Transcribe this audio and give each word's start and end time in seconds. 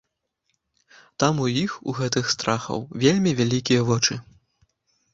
Там 1.25 1.43
у 1.45 1.51
іх, 1.65 1.77
у 1.91 1.95
гэтых 1.99 2.33
страхаў, 2.37 2.79
вельмі 3.07 3.37
вялікія 3.45 3.81
вочы. 3.95 4.23